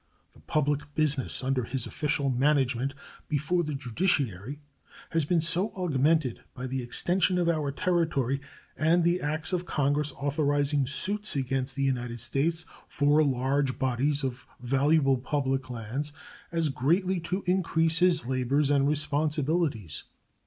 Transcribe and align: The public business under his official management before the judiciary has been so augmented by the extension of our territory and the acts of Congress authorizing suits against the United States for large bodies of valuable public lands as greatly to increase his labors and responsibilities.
The 0.33 0.39
public 0.39 0.95
business 0.95 1.43
under 1.43 1.63
his 1.63 1.85
official 1.85 2.31
management 2.31 2.95
before 3.29 3.61
the 3.63 3.75
judiciary 3.75 4.59
has 5.11 5.25
been 5.25 5.41
so 5.41 5.69
augmented 5.75 6.41
by 6.55 6.65
the 6.65 6.81
extension 6.81 7.37
of 7.37 7.47
our 7.47 7.71
territory 7.71 8.41
and 8.75 9.03
the 9.03 9.21
acts 9.21 9.53
of 9.53 9.67
Congress 9.67 10.11
authorizing 10.13 10.87
suits 10.87 11.35
against 11.35 11.75
the 11.75 11.83
United 11.83 12.19
States 12.19 12.65
for 12.87 13.23
large 13.23 13.77
bodies 13.77 14.23
of 14.23 14.47
valuable 14.59 15.19
public 15.19 15.69
lands 15.69 16.13
as 16.51 16.69
greatly 16.69 17.19
to 17.19 17.43
increase 17.45 17.99
his 17.99 18.25
labors 18.25 18.71
and 18.71 18.87
responsibilities. 18.87 20.05